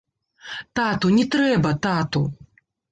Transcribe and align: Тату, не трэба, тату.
Тату, 0.79 1.11
не 1.19 1.25
трэба, 1.37 1.77
тату. 1.87 2.25